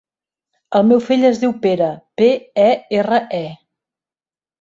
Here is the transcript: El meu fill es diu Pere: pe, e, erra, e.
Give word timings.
El 0.77 0.85
meu 0.91 1.01
fill 1.09 1.27
es 1.29 1.41
diu 1.43 1.53
Pere: 1.65 1.89
pe, 2.21 2.29
e, 2.63 2.71
erra, 3.01 3.21
e. 3.41 3.43